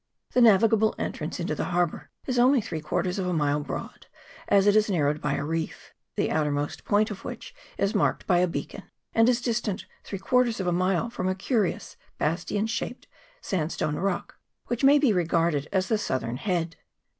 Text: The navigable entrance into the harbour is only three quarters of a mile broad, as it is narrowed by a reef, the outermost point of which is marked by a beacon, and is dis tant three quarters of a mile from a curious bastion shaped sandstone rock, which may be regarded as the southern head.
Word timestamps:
The 0.31 0.41
navigable 0.41 0.95
entrance 0.97 1.39
into 1.39 1.53
the 1.53 1.65
harbour 1.65 2.09
is 2.25 2.39
only 2.39 2.59
three 2.59 2.81
quarters 2.81 3.19
of 3.19 3.27
a 3.27 3.33
mile 3.33 3.59
broad, 3.59 4.07
as 4.47 4.65
it 4.65 4.75
is 4.75 4.89
narrowed 4.89 5.21
by 5.21 5.35
a 5.35 5.43
reef, 5.45 5.93
the 6.15 6.31
outermost 6.31 6.85
point 6.85 7.11
of 7.11 7.23
which 7.23 7.53
is 7.77 7.93
marked 7.93 8.25
by 8.25 8.39
a 8.39 8.47
beacon, 8.47 8.81
and 9.13 9.29
is 9.29 9.41
dis 9.41 9.61
tant 9.61 9.85
three 10.03 10.17
quarters 10.17 10.59
of 10.59 10.65
a 10.65 10.71
mile 10.71 11.11
from 11.11 11.27
a 11.29 11.35
curious 11.35 11.97
bastion 12.17 12.65
shaped 12.65 13.05
sandstone 13.41 13.95
rock, 13.97 14.39
which 14.65 14.83
may 14.83 14.97
be 14.97 15.13
regarded 15.13 15.67
as 15.71 15.87
the 15.87 15.99
southern 15.99 16.37
head. 16.37 16.77